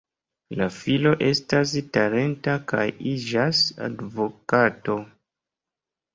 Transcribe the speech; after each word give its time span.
La 0.59 0.67
filo 0.77 1.11
estas 1.27 1.73
talenta 1.97 2.57
kaj 2.73 2.87
iĝas 3.13 3.61
advokato. 3.91 4.99